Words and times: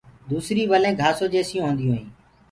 دوسري 0.29 0.63
ولينٚ 0.71 0.99
گھاسو 1.01 1.25
جيسونٚ 1.33 1.63
هونديو 1.65 1.89
هينٚ۔ 1.95 2.09